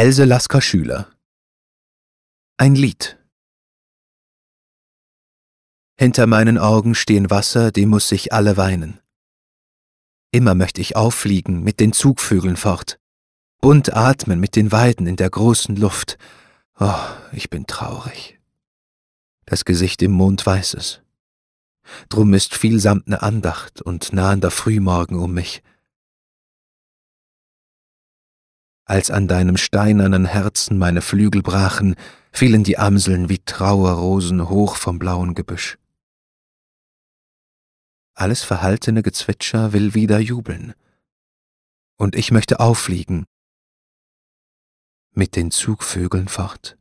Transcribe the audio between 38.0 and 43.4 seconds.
Alles verhaltene Gezwitscher will wieder jubeln. Und ich möchte auffliegen,